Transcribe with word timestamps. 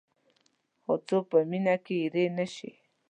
څو 0.85 0.93
څوک 1.07 1.23
په 1.31 1.37
مینه 1.49 1.75
کې 1.85 1.95
اېرې 2.01 2.25
نه 2.37 2.45
شي. 2.55 2.71